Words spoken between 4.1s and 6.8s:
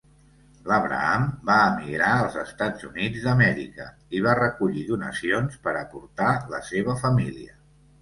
i va recollir donacions per a portar la